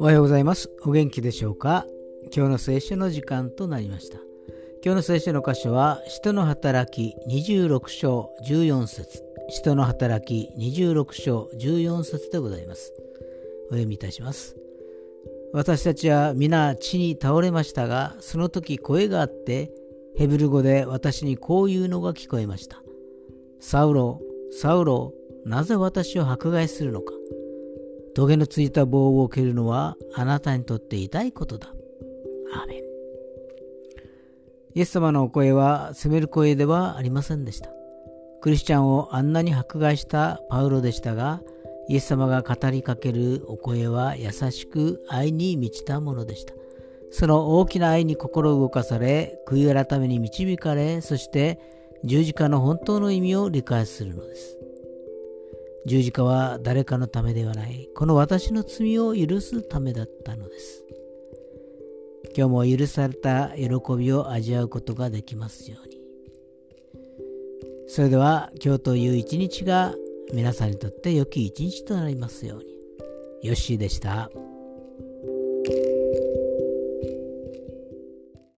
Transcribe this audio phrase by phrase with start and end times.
[0.00, 0.70] おはようございます。
[0.82, 1.86] お元気でしょうか？
[2.34, 4.18] 今日の聖書の時間となりました。
[4.84, 12.92] 今日の聖書の箇所は、使徒の働き26章14節使徒の働き26章14節でございます。
[13.66, 14.56] お読みいたします。
[15.52, 19.70] 私たちは皆地に倒れましたが、その時声があって、
[20.16, 22.82] ヘブル語で私にこういうのが聞こえました。
[23.66, 24.20] サウロ、
[24.50, 25.14] サウロ、
[25.46, 27.14] なぜ私を迫害するのか。
[28.14, 31.72] トゲのついた棒を蹴るのはあなたにとって痛いことだ。
[32.54, 32.82] アーメン。
[34.74, 37.70] イエス様のお声は責める声ではありませんでした。
[38.42, 41.40] クリスチャンをあんなに迫害したパウロでしたが、
[41.88, 46.52] イエス様が語りかけるお声は優しく愛に満ちたものでした。
[47.10, 51.72] その大きな愛に心動かされ、悔い改めに導かれ、そして
[52.04, 54.58] 十字架の本当の意味を理解するのです。
[55.86, 60.84] 十字架は誰かのためではない、この私の罪を許すためだったのです。
[62.36, 65.98] 今日も許された喜びを味わうことができますように。
[67.86, 69.94] それでは今日という一日が
[70.32, 72.74] 皆さんにとって良き一日となりますように。
[73.48, 74.30] よッしーでした。